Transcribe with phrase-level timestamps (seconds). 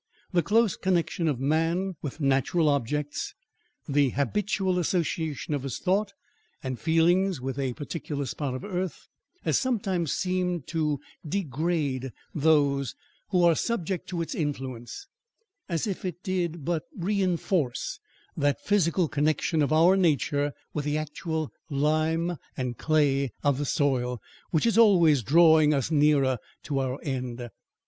[0.31, 3.35] The close connexion of man with natural objects,
[3.87, 6.13] the habitual association of his thoughts
[6.63, 9.05] and feelings with a particular spot of earth,
[9.43, 12.95] has sometimes seemed to degrade those
[13.29, 15.05] who are subject to its influence,
[15.69, 17.99] as if it did but reinforce
[18.35, 24.19] that physical connexion of our nature with the actual lime and clay of the soil,
[24.49, 27.49] which is always drawing us nearer to our end.